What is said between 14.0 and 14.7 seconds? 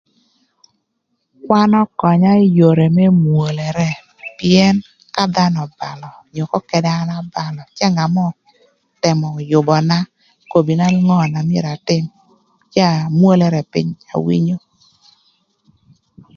awinyo.